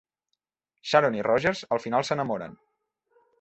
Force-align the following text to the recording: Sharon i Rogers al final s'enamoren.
Sharon 0.91 1.17
i 1.19 1.25
Rogers 1.27 1.61
al 1.77 1.83
final 1.85 2.09
s'enamoren. 2.09 2.57